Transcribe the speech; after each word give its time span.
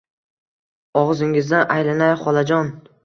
Og‘zingizdan 1.01 1.69
aylanay, 1.77 2.15
xolajon! 2.23 2.73